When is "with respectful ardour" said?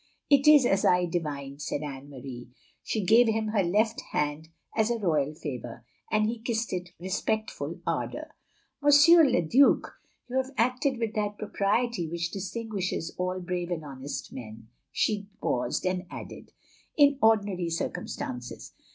6.99-8.33